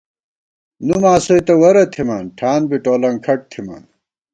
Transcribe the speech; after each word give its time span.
نُو 0.85 0.95
ماسوئےتہ 1.03 1.53
وَرہ 1.61 1.83
تھِمان 1.91 2.23
ٹھان 2.37 2.61
بی 2.69 2.77
ٹولَنگ 2.83 3.19
کھٹ 3.25 3.39
تھِمان 3.51 3.83